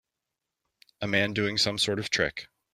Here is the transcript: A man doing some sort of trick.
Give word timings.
A 0.99 1.05
man 1.05 1.31
doing 1.31 1.59
some 1.59 1.77
sort 1.77 1.99
of 1.99 2.09
trick. 2.09 2.47